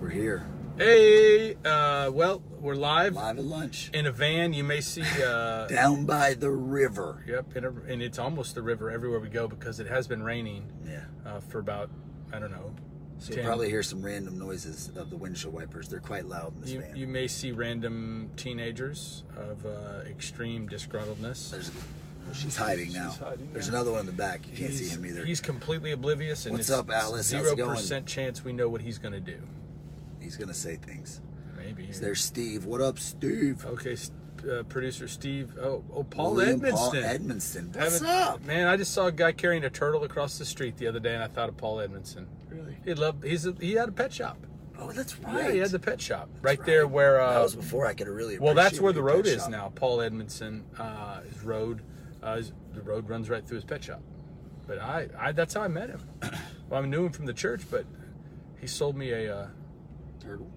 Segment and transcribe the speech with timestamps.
[0.00, 0.46] We're here.
[0.78, 3.90] Hey, uh, well, we're live Live at lunch.
[3.92, 4.52] in a van.
[4.54, 7.22] You may see, uh, Down by the river.
[7.28, 10.22] yep, in a, and it's almost the river everywhere we go because it has been
[10.22, 11.04] raining Yeah.
[11.26, 11.90] uh, for about,
[12.32, 12.74] I don't know.
[13.18, 15.88] So you'll probably hear some random noises of the windshield wipers.
[15.90, 16.96] They're quite loud in this You, van.
[16.96, 21.50] you may see random teenagers of uh, extreme disgruntledness.
[21.50, 21.70] There's,
[22.32, 23.10] she's hiding now.
[23.10, 23.74] hiding There's now.
[23.74, 24.48] another one in the back.
[24.50, 25.26] You can't see him either.
[25.26, 27.26] He's completely oblivious, and What's it's up, Alice?
[27.26, 29.36] Zero percent chance we know what he's going to do.
[30.30, 31.20] He's gonna say things.
[31.56, 31.86] Maybe.
[31.86, 32.64] There's Steve.
[32.64, 33.66] What up, Steve?
[33.66, 33.96] Okay,
[34.48, 35.58] uh, producer Steve.
[35.60, 36.70] Oh, oh, Paul William Edmonston.
[36.70, 37.74] Paul Edmonston.
[37.76, 38.44] What's Haven't- up?
[38.44, 41.14] Man, I just saw a guy carrying a turtle across the street the other day,
[41.14, 42.28] and I thought of Paul Edmondson.
[42.48, 42.76] Really?
[42.84, 43.24] He loved.
[43.24, 44.38] He's a, he had a pet shop.
[44.78, 45.46] Oh, that's right.
[45.46, 46.64] Yeah, he had the pet shop right, right.
[46.64, 47.14] there where.
[47.14, 48.38] that Uh, was before I could really.
[48.38, 49.50] well, that's where the road is shop.
[49.50, 49.72] now.
[49.74, 51.82] Paul Edmondson, uh, his road,
[52.22, 54.00] uh, his- the road runs right through his pet shop.
[54.68, 56.00] But I, I that's how I met him.
[56.70, 57.84] well, I knew him from the church, but
[58.60, 59.50] he sold me a.
[60.20, 60.50] Turtle.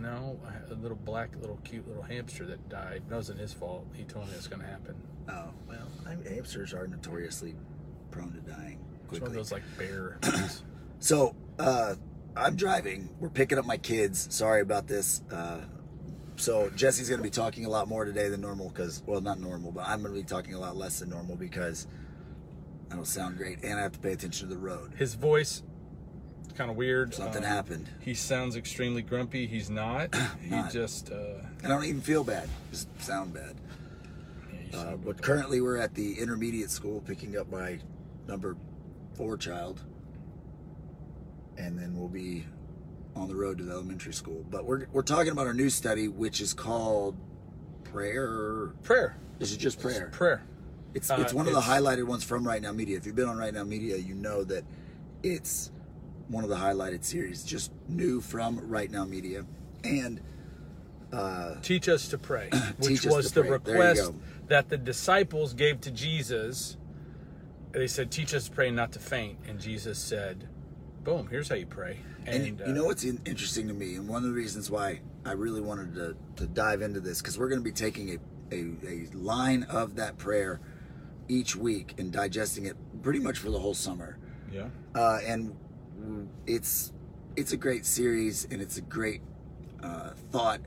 [0.00, 0.38] no,
[0.70, 3.02] a little black, little cute little hamster that died.
[3.08, 3.86] That wasn't his fault.
[3.94, 4.94] He told me it was going to happen.
[5.28, 7.54] Oh well, I mean, hamsters are notoriously
[8.10, 9.20] prone to dying It's quickly.
[9.20, 10.18] one of those like bear.
[11.00, 11.96] So, uh,
[12.34, 13.10] I'm driving.
[13.20, 14.26] We're picking up my kids.
[14.34, 15.20] Sorry about this.
[15.30, 15.60] Uh,
[16.36, 19.38] so Jesse's going to be talking a lot more today than normal because, well, not
[19.38, 21.86] normal, but I'm going to be talking a lot less than normal because
[22.90, 24.94] I don't sound great and I have to pay attention to the road.
[24.96, 25.62] his voice
[26.56, 27.14] kind of weird.
[27.14, 27.88] Something Um, happened.
[28.00, 29.46] He sounds extremely grumpy.
[29.46, 30.14] He's not.
[30.42, 30.72] he Not.
[30.72, 31.10] just.
[31.10, 32.48] Uh, I don't even feel bad.
[32.70, 33.56] Just sound bad.
[34.72, 37.78] yeah, Uh, but currently, we're at the intermediate school picking up my
[38.28, 38.56] number
[39.14, 39.80] four child,
[41.56, 42.46] and then we'll be
[43.16, 44.44] on the road to the elementary school.
[44.50, 47.16] But we're we're talking about our new study, which is called
[47.84, 48.72] prayer.
[48.82, 49.16] prayer.
[49.38, 50.08] This is just prayer.
[50.12, 50.42] Prayer.
[50.94, 52.96] It's Uh, it's one of the highlighted ones from Right Now Media.
[52.96, 54.64] If you've been on Right Now Media, you know that
[55.22, 55.70] it's
[56.28, 59.44] one of the highlighted series, just new from Right Now Media,
[59.82, 60.20] and.
[61.12, 63.50] Uh, Teach us to pray, which was the pray.
[63.50, 64.12] Request
[64.48, 66.76] that the disciples gave to Jesus.
[67.70, 70.48] They said, "Teach us to pray, not to faint." And Jesus said,
[71.04, 71.28] "Boom!
[71.30, 74.08] Here's how you pray." And, And, you uh, know what's in, interesting to me, and
[74.08, 77.48] one of the reasons why I really wanted to, to dive into this, because we're
[77.48, 78.10] going to be taking
[78.50, 80.60] a, a, a line of that prayer
[81.28, 84.18] each week and digesting it pretty much for the whole summer.
[84.50, 84.66] yeah,
[84.96, 85.54] Uh, and
[86.46, 86.92] it's
[87.36, 89.20] it's a great series, and it's a great
[89.82, 90.60] uh, thought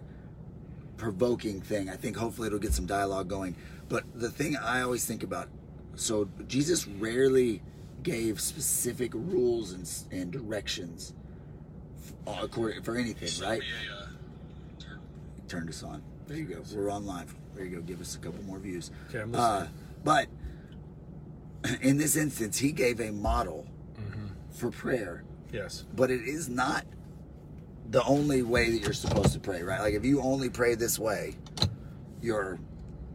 [0.97, 1.89] provoking thing.
[1.89, 3.55] I think hopefully it'll get some dialogue going.
[3.89, 5.47] But the thing I always think about,
[5.95, 7.61] so Jesus rarely
[8.03, 9.89] gave specific rules and,
[10.21, 11.13] and directions
[12.27, 13.61] f- according for anything, right?
[15.35, 16.01] He turned us on.
[16.27, 16.63] There you go.
[16.75, 17.33] We're on live.
[17.55, 17.81] There you go.
[17.81, 18.91] Give us a couple more views.
[19.09, 19.67] Okay, I'm uh,
[20.03, 20.27] but
[21.81, 23.65] in this instance, he gave a model.
[24.57, 26.85] For prayer, yes, but it is not
[27.89, 29.79] the only way that you're supposed to pray, right?
[29.79, 31.35] Like if you only pray this way,
[32.21, 32.59] you're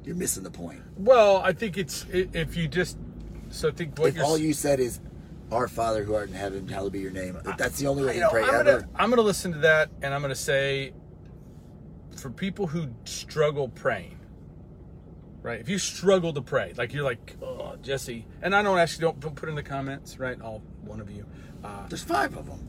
[0.04, 0.82] you're missing the point.
[0.96, 2.96] Well, I think it's if you just
[3.50, 5.00] so I think what if all you said is,
[5.50, 8.14] "Our Father who art in heaven, hallowed be your name," if that's the only way
[8.14, 8.64] you know, pray I'm ever.
[8.80, 10.92] gonna, I'm gonna listen to that and I'm gonna say
[12.16, 14.18] for people who struggle praying,
[15.42, 15.60] right?
[15.60, 19.20] If you struggle to pray, like you're like, oh, Jesse, and I don't actually don't,
[19.20, 20.40] don't put in the comments, right?
[20.40, 21.26] All one of you.
[21.62, 22.68] Uh, There's five of them.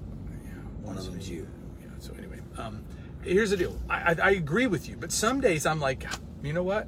[0.81, 1.47] One of them's you.
[1.79, 2.83] yeah, so anyway, um,
[3.23, 3.79] here's the deal.
[3.89, 6.05] I, I, I agree with you, but some days I'm like,
[6.43, 6.87] you know what?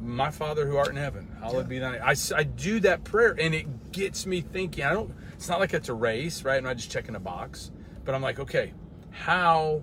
[0.00, 2.00] My Father who art in heaven, hallowed be thy name.
[2.02, 4.84] I, I do that prayer, and it gets me thinking.
[4.84, 5.14] I don't.
[5.34, 6.56] It's not like it's a race, right?
[6.56, 7.70] I'm not just checking a box,
[8.04, 8.72] but I'm like, okay,
[9.10, 9.82] how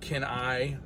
[0.00, 0.78] can I,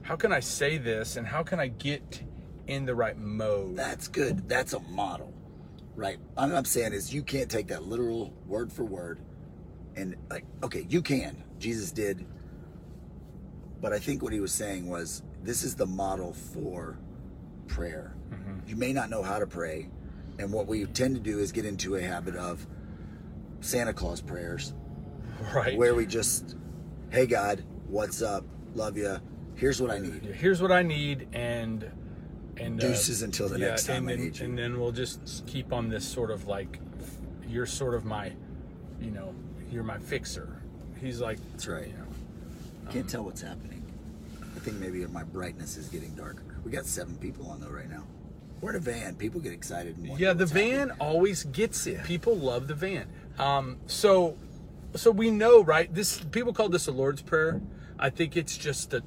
[0.00, 2.22] how can I say this, and how can I get
[2.66, 3.76] in the right mode?
[3.76, 4.48] That's good.
[4.48, 5.32] That's a model,
[5.94, 6.18] right?
[6.36, 9.20] All I'm saying is you can't take that literal word for word
[9.96, 11.42] and like, okay, you can.
[11.58, 12.26] Jesus did.
[13.80, 16.98] But I think what he was saying was this is the model for
[17.66, 18.14] prayer.
[18.30, 18.68] Mm-hmm.
[18.68, 19.90] You may not know how to pray.
[20.38, 22.66] And what we tend to do is get into a habit of
[23.60, 24.72] Santa Claus prayers
[25.54, 25.76] right.
[25.76, 26.56] where we just,
[27.10, 28.44] hey, God, what's up?
[28.74, 29.18] Love you.
[29.54, 30.24] Here's what I need.
[30.24, 31.90] here's what I need, and
[32.56, 34.44] and uh, Deuces until the next time and I then, need you.
[34.46, 36.78] And then we'll just keep on this sort of like,
[37.48, 38.32] you're sort of my,
[39.00, 39.34] you know,
[39.70, 40.62] you're my fixer.
[41.00, 41.88] He's like, That's right.
[41.88, 43.82] you know, Can't tell what's happening.
[44.54, 46.44] I think maybe my brightness is getting darker.
[46.64, 48.04] We got seven people on though right now.
[48.60, 49.16] We're in a van.
[49.16, 49.96] People get excited.
[50.16, 50.96] Yeah, the van happening.
[51.00, 52.04] always gets it.
[52.04, 53.08] People love the van.
[53.38, 54.36] Um, so,
[54.94, 55.92] so we know, right?
[55.92, 57.60] This people call this a Lord's prayer.
[57.98, 59.02] I think it's just a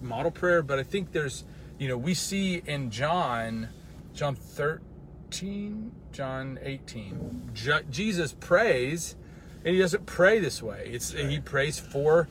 [0.00, 1.44] model prayer, but I think there's,
[1.78, 3.68] you know, we see in John,
[4.14, 9.16] John 13, John 18, Je- Jesus prays,
[9.64, 10.90] and he doesn't pray this way.
[10.92, 12.28] It's he prays for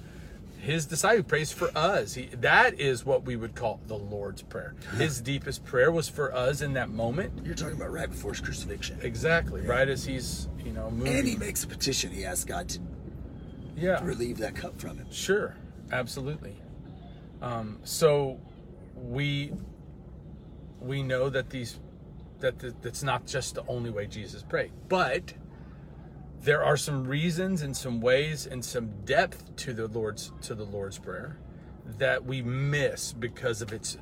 [0.60, 2.16] his disciple prays for us.
[2.16, 4.76] He, that is what we would call the Lord's prayer.
[4.98, 7.46] His deepest prayer was for us in that moment.
[7.46, 9.00] You're talking about right before his crucifixion.
[9.02, 11.16] Exactly, right as he's, you know, moving.
[11.16, 12.12] And he makes a petition.
[12.12, 12.80] He asks God to
[13.78, 14.04] yeah.
[14.04, 15.08] relieve that cup from him.
[15.12, 15.56] Sure,
[15.92, 16.56] absolutely.
[17.42, 18.40] Um, so
[18.98, 19.52] we
[20.80, 21.80] we know that these
[22.40, 25.34] that th- that's not just the only way Jesus prayed, but
[26.42, 30.64] there are some reasons and some ways and some depth to the Lord's to the
[30.64, 31.40] Lord's prayer
[31.98, 33.98] that we miss because of its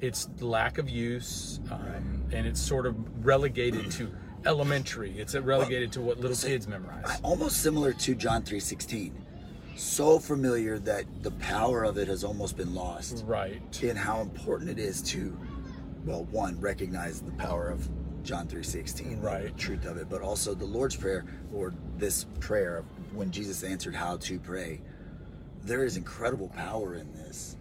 [0.00, 4.10] its lack of use um, and it's sort of relegated to
[4.46, 5.18] elementary.
[5.18, 7.20] It's relegated to what little kids memorize.
[7.22, 9.12] Almost similar to John 3:16.
[9.78, 13.24] So familiar that the power of it has almost been lost.
[13.26, 13.62] Right.
[13.82, 15.36] In how important it is to
[16.04, 17.88] well, one, recognize the power of
[18.24, 19.42] John 3:16, Right.
[19.44, 22.82] the truth of it, but also the Lord's prayer or this prayer
[23.12, 24.80] when Jesus answered how to pray.
[25.64, 27.56] There is incredible power in this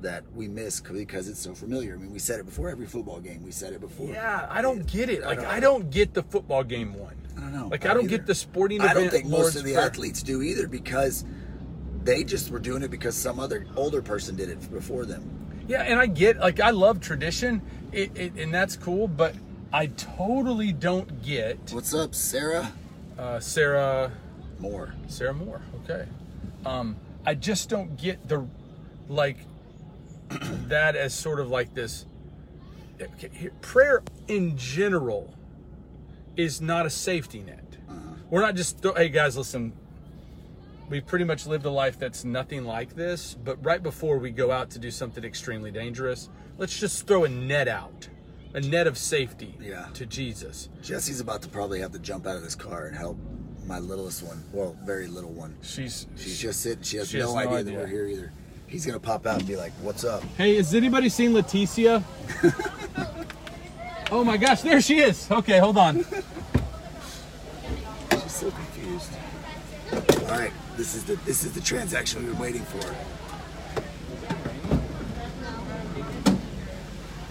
[0.00, 1.94] that we miss because it's so familiar.
[1.94, 3.42] I mean, we said it before every football game.
[3.44, 4.08] We said it before.
[4.08, 5.22] Yeah, I don't get it.
[5.22, 7.16] I Like don't- I don't get the football game one.
[7.36, 7.68] I don't know.
[7.68, 8.16] Like I I don't either.
[8.18, 8.98] get the sporting I event.
[8.98, 9.86] don't think most Lord's of the Prayer.
[9.86, 11.24] athletes do either because
[12.04, 15.22] they just were doing it because some other older person did it before them.
[15.68, 17.62] Yeah, and I get like I love tradition,
[17.92, 19.06] it, it, and that's cool.
[19.08, 19.34] But
[19.72, 22.72] I totally don't get What's up, Sarah?
[23.18, 24.10] uh, Sarah
[24.58, 24.94] More.
[25.08, 25.60] Sarah Moore.
[25.84, 26.06] Okay,
[26.66, 28.46] um, I just don't get the
[29.08, 29.36] like
[30.68, 32.06] that as sort of like this.
[33.00, 35.34] okay, here- Prayer in general
[36.36, 37.64] is not a safety net.
[38.30, 39.72] We're not just hey guys, listen.
[40.90, 44.50] We've pretty much lived a life that's nothing like this, but right before we go
[44.50, 46.28] out to do something extremely dangerous,
[46.58, 48.08] let's just throw a net out,
[48.54, 49.86] a net of safety Yeah.
[49.94, 50.68] to Jesus.
[50.82, 53.16] Jesse's about to probably have to jump out of this car and help
[53.66, 54.42] my littlest one.
[54.52, 55.54] Well, very little one.
[55.62, 56.82] She's She's just sitting.
[56.82, 57.72] She has, She no, has no idea, idea.
[57.72, 58.32] that we're here either.
[58.66, 62.02] He's gonna pop out and be like, "What's up?" Hey, has anybody seen Leticia?
[64.10, 65.30] oh my gosh, there she is.
[65.30, 66.04] Okay, hold on.
[68.12, 69.10] She's so confused.
[69.92, 69.98] All
[70.38, 72.78] right, this is the this is the transaction we've been waiting for.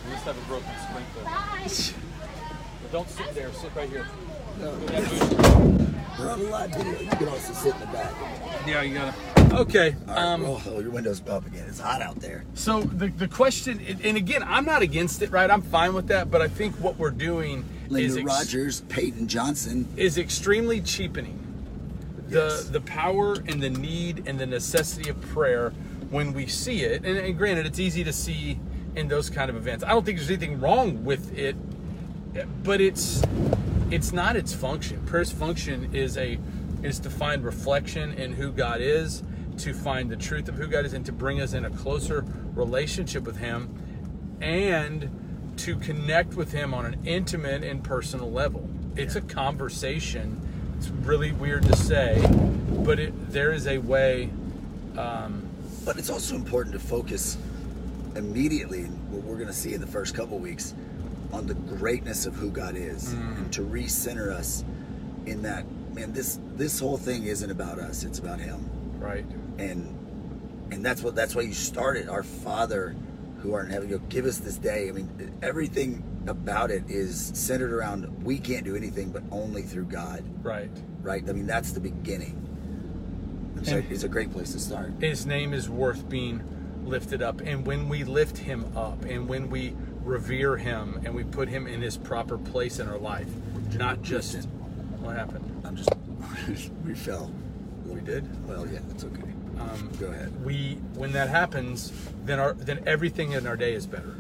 [0.06, 1.24] We just have a broken sprinkler.
[2.92, 4.06] Don't sit there, sit right here.
[6.20, 7.00] We're on a live video.
[7.00, 8.12] You can also sit in the back.
[8.68, 9.14] Yeah, you gotta.
[9.62, 9.96] Okay.
[10.08, 11.66] All right, Um, oh, oh, your window's up again.
[11.70, 12.44] It's hot out there.
[12.56, 15.50] So the the question, and again, I'm not against it, right?
[15.50, 19.28] I'm fine with that, but I think what we're doing is Linda ex- Rogers, Peyton
[19.28, 19.88] Johnson.
[19.96, 21.49] is extremely cheapening the
[22.30, 22.66] Yes.
[22.66, 25.72] the power and the need and the necessity of prayer
[26.10, 27.06] when we see it.
[27.06, 28.60] And, and granted, it's easy to see
[28.96, 29.84] in those kind of events.
[29.84, 31.56] I don't think there's anything wrong with it,
[32.64, 33.22] but it's
[33.92, 35.04] it's not its function.
[35.06, 36.40] Prayer's function is a
[36.84, 39.24] is to find reflection in who God is,
[39.58, 42.26] to find the truth of who God is, and to bring us in a closer
[42.54, 48.70] relationship with Him, and to connect with Him on an intimate and personal level.
[48.96, 50.42] It's a conversation.
[50.80, 52.26] It's really weird to say,
[52.86, 54.30] but it, there is a way.
[54.98, 55.44] Um,
[55.84, 57.38] But it's also important to focus
[58.16, 60.74] immediately, in what we're going to see in the first couple weeks,
[61.34, 63.38] on the greatness of who God is, Mm.
[63.38, 64.64] and to recenter us
[65.26, 65.66] in that.
[65.94, 68.60] Man, this this whole thing isn't about us; it's about Him,
[69.00, 69.26] right.
[69.58, 69.86] and
[70.72, 72.08] and that's what that's why you started.
[72.08, 72.96] Our Father,
[73.42, 74.90] who are in heaven, you know, give us this day.
[74.90, 79.86] I mean, everything about it is centered around we can't do anything but only through
[79.86, 80.70] God, Right.
[81.02, 81.28] right?
[81.28, 82.36] I mean, that's the beginning.
[83.64, 84.94] So it's a great place to start.
[85.02, 86.42] his name is worth being
[86.86, 91.24] lifted up and when we lift him up and when we revere him and we
[91.26, 93.28] put him in his proper place in our life
[93.76, 94.46] not just
[95.02, 95.90] what happened I'm just
[96.86, 97.30] we fell.
[97.86, 99.29] we did Well, yeah, that's okay.
[99.60, 100.44] Um, Go ahead.
[100.46, 101.92] we when that happens
[102.26, 104.16] then our then everything in our day is better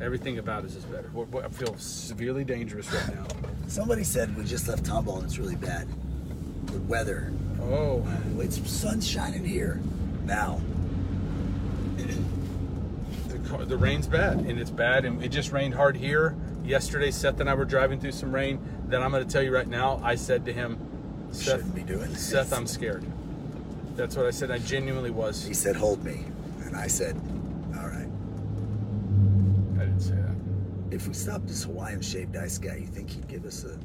[0.00, 3.26] everything about us is better We're- we're- i feel severely dangerous right now
[3.68, 5.86] Somebody said we just left Tomball and it's really bad.
[6.66, 7.32] The weather.
[7.62, 8.04] oh
[8.40, 9.80] It's sun's shining here
[10.24, 10.60] now.
[13.28, 16.34] the, car- the rain's bad and it's bad and it just rained hard here
[16.64, 19.54] yesterday seth and i were driving through some rain then i'm going to tell you
[19.54, 20.76] right now i said to him
[21.32, 22.26] seth Shouldn't be doing this.
[22.28, 23.04] Seth, I'm scared.
[24.00, 24.50] That's what I said.
[24.50, 25.44] I genuinely was.
[25.44, 26.24] He said, "Hold me,"
[26.64, 27.20] and I said,
[27.76, 28.08] "All right."
[29.76, 30.36] I didn't say that.
[30.90, 33.78] If we stopped this Hawaiian shaved ice guy, you think he'd give us a?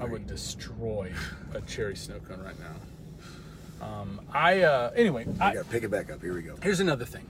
[0.00, 1.12] I would destroy
[1.52, 3.86] a cherry snow cone right now.
[3.86, 5.26] Um, I uh, anyway.
[5.26, 6.22] We I, gotta pick it back up.
[6.22, 6.56] Here we go.
[6.62, 7.28] here's another thing.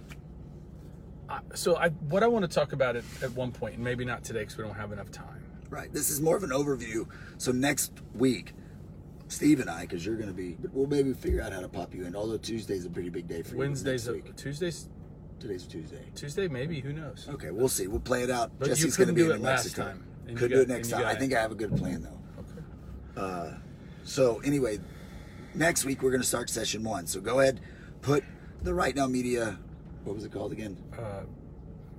[1.28, 4.04] I, so I, what I want to talk about it at one point, and maybe
[4.04, 5.42] not today because we don't have enough time.
[5.68, 5.92] Right.
[5.92, 7.08] This is more of an overview.
[7.38, 8.54] So next week,
[9.32, 10.56] Steve and I, because you're going to be.
[10.60, 12.14] But we'll maybe figure out how to pop you in.
[12.14, 13.58] Although Tuesday's a pretty big day for you.
[13.60, 14.36] Wednesday's a, week.
[14.36, 14.88] Tuesday's
[15.42, 16.04] Today's Tuesday.
[16.14, 17.26] Tuesday maybe who knows.
[17.28, 17.88] Okay, we'll see.
[17.88, 18.52] We'll play it out.
[18.60, 19.82] But Jesse's going to be in last Mexico.
[19.82, 20.04] time,
[20.36, 21.04] Could got- do it next time.
[21.04, 23.20] I think I have a good plan though.
[23.20, 23.56] Okay.
[24.04, 24.78] So anyway,
[25.52, 27.08] next week we're going to start session one.
[27.08, 27.60] So go ahead,
[28.02, 28.22] put
[28.62, 29.58] the Right Now Media.
[30.04, 30.76] What was it called again?
[30.96, 31.24] Uh,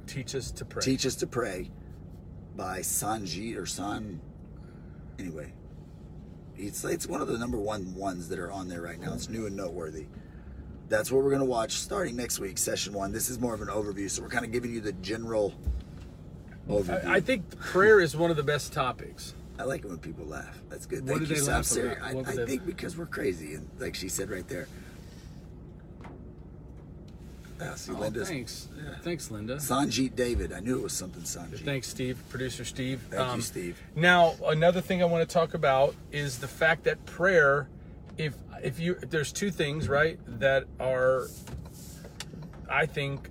[0.08, 0.82] teach us to pray.
[0.82, 1.70] Teach Us to Pray
[2.56, 4.22] by Sanji or San.
[5.20, 5.52] Anyway,
[6.67, 9.13] it's it's one of the number one ones that are on there right now.
[9.13, 10.05] It's new and noteworthy.
[10.89, 13.12] That's what we're going to watch starting next week, session one.
[13.12, 15.53] This is more of an overview, so we're kind of giving you the general
[16.70, 17.05] overview.
[17.05, 19.34] I, I think prayer is one of the best topics.
[19.58, 20.60] I like it when people laugh.
[20.70, 21.01] That's good.
[21.08, 21.36] What Thank do you.
[21.36, 21.98] they So I'm laugh serious.
[21.98, 22.27] about?
[22.27, 24.67] I, I think because we're crazy, and like she said right there.
[27.60, 28.67] Yeah, see, Oh, thanks,
[29.01, 29.55] thanks, Linda.
[29.57, 30.51] Sanjit David.
[30.51, 31.63] I knew it was something Sanjit.
[31.63, 33.01] Thanks, Steve, producer Steve.
[33.13, 33.81] Um, Thank you, Steve.
[33.95, 37.67] Now, another thing I want to talk about is the fact that prayer,
[38.17, 41.27] if if you there's two things right that are,
[42.69, 43.29] I think,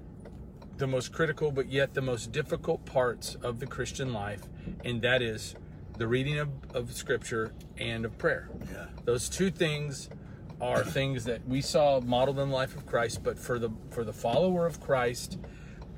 [0.79, 4.43] the most critical but yet the most difficult parts of the Christian life,
[4.85, 5.55] and that is
[5.99, 8.49] the reading of, of Scripture and of prayer.
[8.73, 8.87] Yeah.
[9.05, 10.09] Those two things
[10.63, 14.05] are things that we saw modeled in the life of Christ, but for the for
[14.05, 15.39] the follower of Christ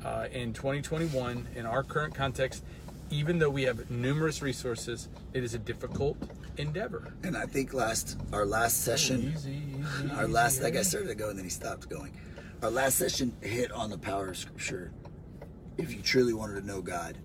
[0.04, 2.64] uh, in 2021, in our current context,
[3.11, 6.16] even though we have numerous resources, it is a difficult
[6.56, 7.12] endeavor.
[7.23, 10.88] And I think last our last session, Easy, easy, our last easy, that guy easy.
[10.88, 12.12] started to go and then he stopped going.
[12.62, 14.92] Our last session hit on the power of Scripture.
[15.76, 17.18] If you truly wanted to know God,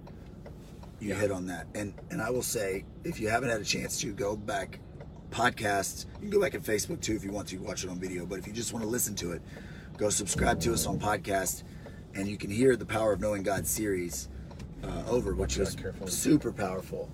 [1.00, 1.68] you hit on that.
[1.74, 4.80] And and I will say, if you haven't had a chance to go back,
[5.30, 8.00] podcasts, you can go back at Facebook too if you want to watch it on
[8.00, 8.26] video.
[8.26, 9.42] But if you just want to listen to it,
[9.98, 11.64] go subscribe to us on podcast,
[12.16, 14.30] and you can hear the Power of Knowing God series
[14.84, 15.76] uh, over, which was
[16.08, 17.10] super powerful.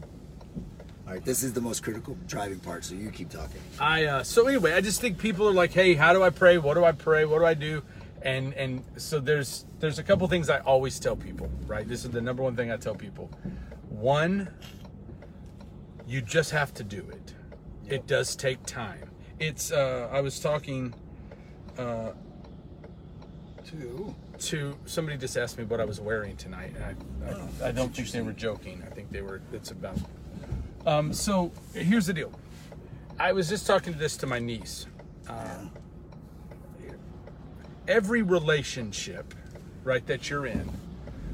[1.07, 3.61] All right, this is the most critical driving part, so you keep talking.
[3.79, 6.57] I uh, so anyway, I just think people are like, "Hey, how do I pray?
[6.57, 7.25] What do I pray?
[7.25, 7.83] What do I do?"
[8.23, 11.47] And and so there's there's a couple things I always tell people.
[11.67, 13.29] Right, this is the number one thing I tell people.
[13.89, 14.49] One,
[16.07, 17.35] you just have to do it.
[17.87, 19.09] It does take time.
[19.39, 20.93] It's uh, I was talking
[21.77, 22.11] uh,
[23.63, 24.15] Two.
[24.39, 26.73] to somebody just asked me what I was wearing tonight.
[26.75, 28.83] And I, I, I don't think they were joking.
[28.85, 29.41] I think they were.
[29.51, 29.97] It's about.
[30.85, 32.31] Um, so here's the deal.
[33.19, 34.87] I was just talking to this to my niece.
[35.27, 35.65] Uh,
[37.87, 39.33] every relationship,
[39.83, 40.69] right, that you're in,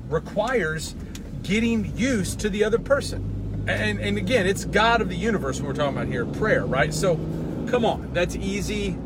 [0.10, 0.96] requires
[1.44, 3.41] getting used to the other person.
[3.80, 6.94] And and again, it's God of the universe when we're talking about here, prayer, right?
[6.94, 7.16] So,
[7.70, 8.98] come on, that's easy.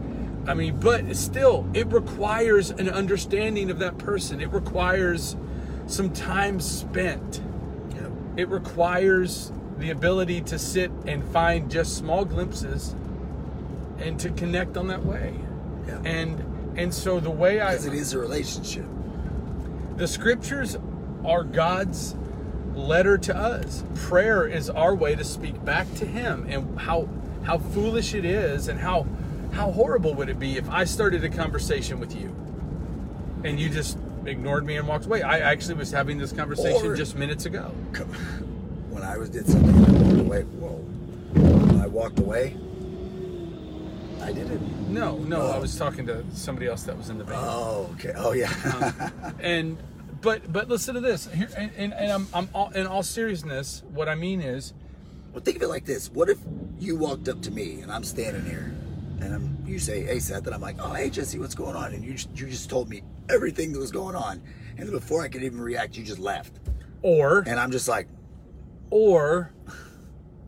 [0.48, 4.42] I mean, but still, it requires an understanding of that person.
[4.42, 5.36] It requires
[5.88, 7.42] some time spent.
[7.96, 8.12] Yep.
[8.38, 12.96] It requires the ability to sit and find just small glimpses
[14.00, 15.34] and to connect on that way.
[15.88, 16.02] Yeah.
[16.06, 18.86] And and so the way I Because it is a relationship.
[19.98, 20.78] the scriptures
[21.24, 22.16] are God's
[22.76, 23.84] letter to us.
[23.96, 27.08] Prayer is our way to speak back to him and how
[27.44, 29.06] how foolish it is and how
[29.54, 32.36] how horrible would it be if I started a conversation with you
[33.44, 35.22] and you just ignored me and walked away.
[35.22, 37.66] I actually was having this conversation Or- just minutes ago.
[38.90, 40.42] When I was did something, I walked away.
[40.44, 41.82] Whoa.
[41.82, 42.56] I walked away,
[44.22, 44.62] I did it.
[44.90, 45.62] No, no, I Oh.
[45.62, 47.38] was talking to somebody else that was in the van.
[47.40, 48.14] Oh, okay.
[48.16, 48.52] Oh, yeah.
[49.22, 49.78] Um, and
[50.26, 53.84] but but listen to this here and, and, and I'm, I'm all, in all seriousness
[53.94, 54.74] what i mean is
[55.36, 56.10] well, think of it like this.
[56.10, 56.38] What if
[56.80, 58.74] you walked up to me and I'm standing here
[59.20, 61.94] and I'm, you say, hey, Seth, and I'm like, oh, hey, Jesse, what's going on?
[61.94, 64.42] And you just, you just told me everything that was going on.
[64.78, 66.54] And before I could even react, you just left.
[67.02, 68.08] or And I'm just like,
[68.92, 69.52] or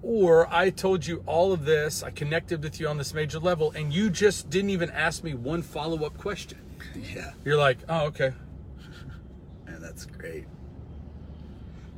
[0.04, 3.72] or i told you all of this i connected with you on this major level
[3.72, 6.60] and you just didn't even ask me one follow-up question
[7.16, 7.34] yeah.
[7.44, 8.32] you're like oh okay
[9.80, 10.46] That's great.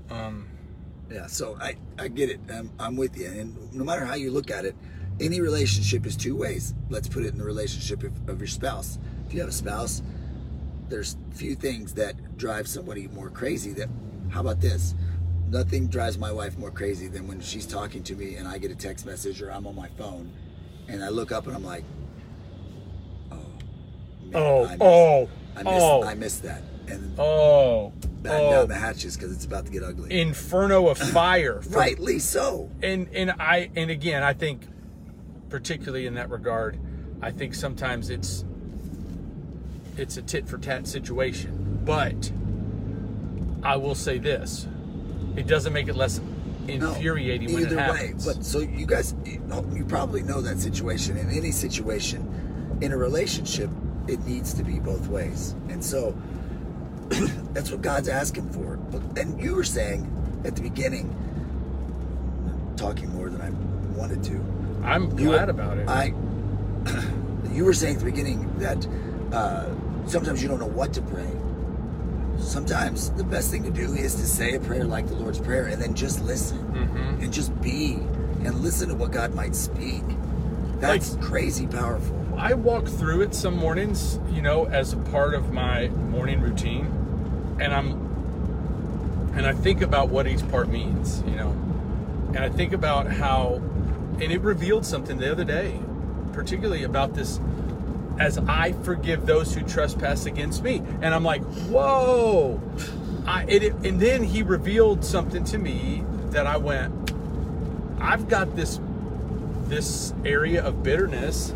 [0.10, 0.48] um
[1.10, 2.40] Yeah, so I, I get it.
[2.52, 3.28] I'm, I'm with you.
[3.28, 4.76] And no matter how you look at it,
[5.20, 6.74] any relationship is two ways.
[6.90, 9.00] Let's put it in the relationship of, of your spouse.
[9.28, 10.02] If you have a spouse,
[10.88, 13.74] there's few things that drive somebody more crazy.
[13.74, 13.90] That
[14.30, 14.96] how about this?
[15.50, 18.70] Nothing drives my wife more crazy than when she's talking to me and I get
[18.72, 20.32] a text message or I'm on my phone
[20.88, 21.84] and I look up and I'm like,
[23.32, 23.38] oh,
[24.26, 28.52] man, oh I missed, oh I missed, oh I missed that, and oh batten oh
[28.52, 30.20] down the hatches because it's about to get ugly.
[30.20, 32.70] inferno of fire Rightly so.
[32.82, 34.62] and and I and again I think
[35.50, 36.78] particularly in that regard
[37.22, 38.46] I think sometimes it's
[39.98, 42.32] it's a tit for tat situation but
[43.64, 44.68] I will say this
[45.36, 46.20] it doesn't make it less
[46.68, 48.14] infuriating when it either way.
[48.26, 51.18] But so you guys, you probably know that situation.
[51.18, 53.70] In any situation, in a relationship,
[54.08, 56.16] it needs to be both ways, and so
[57.54, 58.78] that's what God's asking for.
[58.78, 60.06] But and you were saying
[60.46, 61.14] at the beginning,
[62.78, 63.50] talking more than I
[63.98, 64.40] wanted to.
[64.84, 65.88] I'm You- glad about it.
[65.90, 66.14] I.
[67.54, 68.88] you were saying at the beginning that
[69.34, 69.66] uh,
[70.08, 71.28] sometimes you don't know what to pray.
[72.38, 75.66] Sometimes the best thing to do is to say a prayer like the Lord's Prayer
[75.66, 77.22] and then just listen Mhm.
[77.24, 77.96] and just be
[78.46, 80.04] and listen to what God might speak.
[80.80, 82.16] That's crazy powerful.
[82.38, 86.88] I walk through it some mornings, you know, as a part of my morning routine,
[87.60, 88.10] and I'm
[89.36, 91.50] and I think about what each part means, you know,
[92.30, 93.62] and I think about how,
[94.20, 95.80] and it revealed something the other day,
[96.34, 97.40] particularly about this.
[98.20, 102.62] As I forgive those who trespass against me, and I'm like, whoa!
[103.26, 107.14] I it, and then he revealed something to me that I went,
[108.02, 108.80] I've got this
[109.68, 111.54] this area of bitterness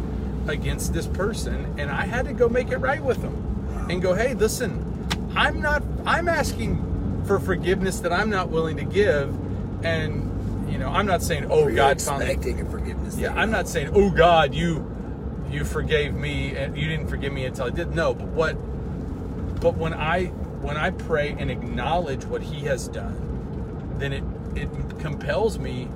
[0.47, 4.13] against this person and I had to go make it right with them and go,
[4.13, 4.92] "Hey, listen,
[5.35, 9.33] I'm not I'm asking for forgiveness that I'm not willing to give
[9.85, 10.33] and
[10.71, 13.15] you know, I'm not saying, "Oh, you're God expecting a forgiveness.
[13.15, 14.89] yeah, I'm not saying, "Oh God, you
[15.51, 18.53] you forgave me and you didn't forgive me until I did." No, but what
[19.61, 20.25] but when I
[20.61, 24.23] when I pray and acknowledge what he has done, then it
[24.55, 25.89] it compels me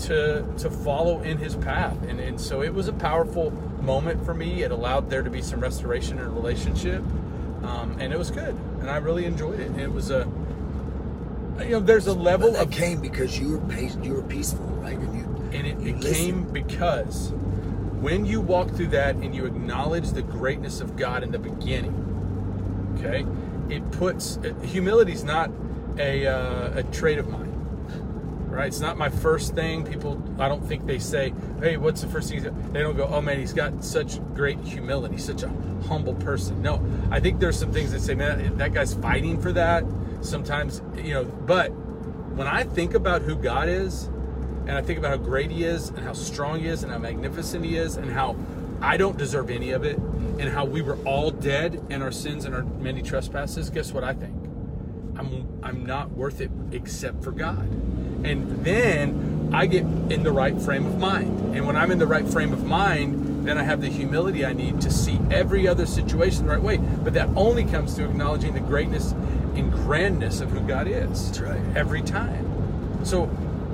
[0.00, 2.00] to to follow in his path.
[2.08, 3.50] And and so it was a powerful
[3.82, 4.62] moment for me.
[4.62, 7.02] It allowed there to be some restoration in a relationship.
[7.62, 8.54] Um, and it was good.
[8.80, 9.76] And I really enjoyed it.
[9.78, 10.26] It was a
[11.60, 14.96] you know, there's a level of came because you were you were peaceful, right?
[14.96, 17.32] And you and it, you it came because
[18.00, 22.94] when you walk through that and you acknowledge the greatness of God in the beginning,
[22.98, 23.26] okay,
[23.68, 25.50] it puts humility is not
[25.98, 27.52] a, uh, a trait of mine,
[28.48, 28.68] right?
[28.68, 29.84] It's not my first thing.
[29.84, 32.42] People, I don't think they say, "Hey, what's the first thing?"
[32.72, 35.50] They don't go, "Oh man, he's got such great humility, such a
[35.86, 39.52] humble person." No, I think there's some things that say, "Man, that guy's fighting for
[39.52, 39.84] that."
[40.22, 41.68] Sometimes, you know, but
[42.34, 44.08] when I think about who God is,
[44.66, 46.98] and I think about how great He is, and how strong He is, and how
[46.98, 48.36] magnificent He is, and how
[48.80, 52.44] I don't deserve any of it, and how we were all dead in our sins
[52.44, 54.34] and our many trespasses, guess what I think?
[55.18, 57.68] I'm I'm not worth it except for God.
[58.24, 61.56] And then I get in the right frame of mind.
[61.56, 64.52] And when I'm in the right frame of mind, then I have the humility I
[64.52, 66.76] need to see every other situation the right way.
[66.76, 69.12] But that only comes through acknowledging the greatness
[69.54, 71.26] and grandness of who God is.
[71.26, 71.76] That's right.
[71.76, 73.04] Every time.
[73.04, 73.30] So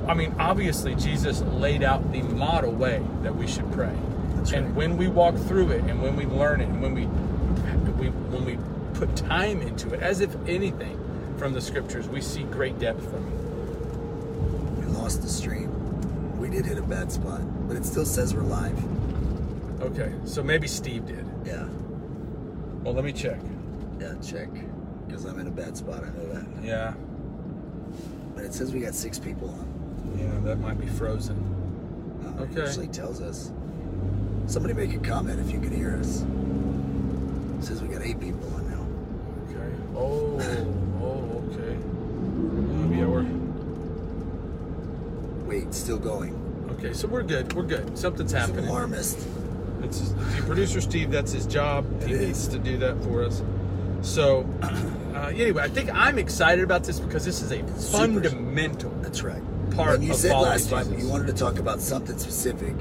[0.08, 3.96] I mean, obviously Jesus laid out the model way that we should pray.
[4.36, 4.74] That's and right.
[4.76, 7.06] when we walk through it and when we learn it and when we,
[8.00, 8.58] we when we
[8.94, 10.98] put time into it, as if anything
[11.38, 14.86] from the scriptures, we see great depth from it.
[14.86, 15.65] we lost the stream.
[16.46, 18.78] We did hit a bad spot, but it still says we're live.
[19.82, 21.26] Okay, so maybe Steve did.
[21.44, 21.66] Yeah,
[22.84, 23.40] Well, let me check.
[23.98, 24.14] yeah.
[24.24, 24.48] Check,
[25.08, 26.04] because I'm in a bad spot.
[26.04, 26.46] I know that.
[26.62, 26.94] Yeah,
[28.36, 30.18] But it says we got six people on.
[30.20, 31.36] yeah, that might be frozen.
[32.24, 32.60] Uh, It Okay.
[32.60, 33.50] usually tells us.
[34.46, 36.22] Somebody make a comment if you can hear us.
[37.58, 38.86] It says we got eight people on now.
[39.50, 39.74] Okay.
[39.96, 40.38] Oh,
[41.02, 41.74] oh, okay.
[41.74, 43.26] Um, yeah, we're
[45.76, 46.34] Wait, still going.
[46.78, 46.92] okay.
[46.92, 47.52] So we're good.
[47.52, 47.96] We're good.
[47.98, 48.68] Something's It's happening.
[48.68, 49.18] alarmist.
[49.82, 51.10] It's the producer Steve.
[51.10, 51.84] That's his job.
[52.02, 52.20] It he is.
[52.20, 53.42] needs to do that for us.
[54.02, 57.98] So, uh, anyway, I think I'm excited about this because this is a Super.
[57.98, 58.90] fundamental.
[59.02, 59.42] That's right.
[59.72, 62.74] Part and you of said last time you wanted to talk about something specific.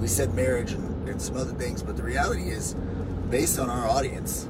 [0.00, 2.74] We said marriage and, and some other things, but the reality is,
[3.30, 4.46] based on our audience,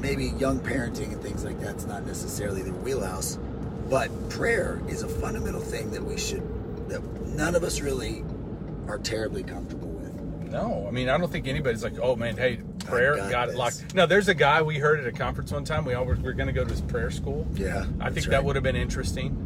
[0.00, 3.38] maybe young parenting and things like that's not necessarily their wheelhouse,
[3.88, 6.42] but prayer is a fundamental thing that we should,
[6.88, 8.24] that none of us really
[8.86, 10.50] are terribly comfortable with.
[10.50, 13.56] No, I mean I don't think anybody's like, oh man, hey, prayer got got, it
[13.56, 13.94] locked.
[13.94, 15.84] No, there's a guy we heard at a conference one time.
[15.84, 17.46] We all were, we are going to go to his prayer school.
[17.54, 18.32] Yeah, I think right.
[18.32, 19.44] that would have been interesting.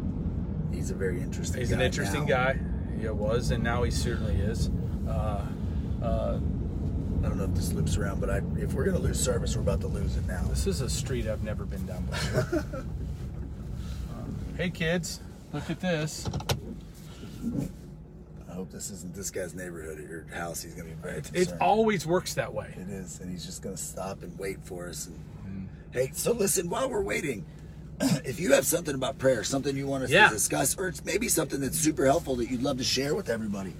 [0.73, 1.59] He's a very interesting.
[1.59, 2.53] He's an interesting now.
[2.53, 2.59] guy.
[2.99, 4.69] He was, and now he certainly is.
[5.07, 5.45] Uh,
[6.01, 6.39] uh,
[7.23, 9.61] I don't know if this loops around, but I, if we're gonna lose service, we're
[9.61, 10.43] about to lose it now.
[10.47, 12.85] this is a street I've never been down before.
[14.57, 15.19] Hey kids,
[15.51, 16.29] look at this.
[18.49, 20.61] I hope this isn't this guy's neighborhood or your house.
[20.61, 22.73] He's gonna be very It, it always works that way.
[22.79, 25.07] It is, and he's just gonna stop and wait for us.
[25.07, 25.67] And Mm.
[25.91, 27.45] hey, so listen, while we're waiting,
[28.23, 30.27] if you have something about prayer, something you want us Yeah.
[30.29, 33.29] to discuss, or it's maybe something that's super helpful that you'd love to share with
[33.29, 33.73] everybody,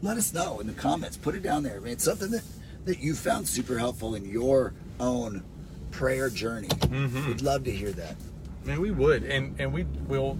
[0.00, 1.16] let us know in the comments.
[1.16, 1.76] Put it down there.
[1.76, 2.42] I mean, it's something that
[2.86, 5.42] that you found super helpful in your own
[5.90, 6.68] prayer journey.
[6.68, 7.26] Mm-hmm.
[7.28, 8.16] We'd love to hear that.
[8.64, 10.38] Man, we would, and and we will.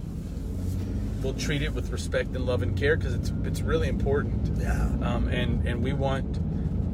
[1.21, 4.57] we'll treat it with respect and love and care because it's it's really important.
[4.57, 4.83] Yeah.
[5.01, 6.39] Um, and and we want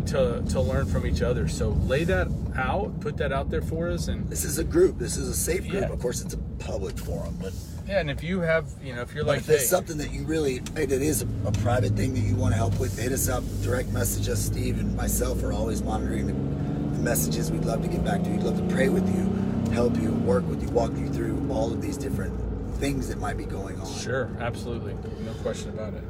[0.07, 1.47] to to learn from each other.
[1.47, 4.97] So lay that out, put that out there for us, and This is a group.
[4.97, 5.83] This is a safe group.
[5.83, 5.91] Yeah.
[5.91, 7.53] Of course, it's a public forum, but,
[7.87, 7.99] yeah.
[7.99, 10.23] And if you have, you know, if you're like, if there's hey, something that you
[10.25, 13.29] really, it is a, a private thing that you want to help with, hit us
[13.29, 13.43] up.
[13.61, 14.39] Direct message us.
[14.43, 17.51] Steve and myself are always monitoring the, the messages.
[17.51, 18.35] We'd love to get back to you.
[18.37, 19.23] We'd love to pray with you,
[19.71, 22.34] help you, work with you, walk you through all of these different
[22.75, 23.99] things that might be going on.
[23.99, 26.03] sure, absolutely, no question about it.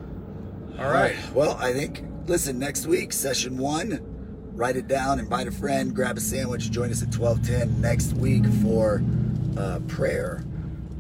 [0.78, 1.16] All All right.
[1.16, 1.34] right.
[1.34, 4.00] Well, I think, listen, next week, session one,
[4.54, 8.46] write it down, invite a friend, grab a sandwich, join us at 1210 next week
[8.64, 9.02] for
[9.58, 10.44] uh, prayer.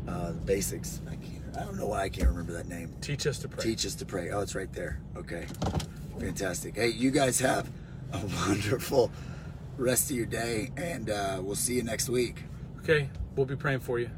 [0.07, 1.01] Uh, basics.
[1.07, 2.93] I, can't, I don't know why I can't remember that name.
[3.01, 3.61] Teach us to pray.
[3.63, 4.31] Teach us to pray.
[4.31, 4.99] Oh, it's right there.
[5.17, 5.45] Okay.
[6.19, 6.75] Fantastic.
[6.75, 7.69] Hey, you guys have
[8.13, 9.11] a wonderful
[9.77, 12.43] rest of your day, and uh, we'll see you next week.
[12.79, 14.09] Okay, we'll be praying for you.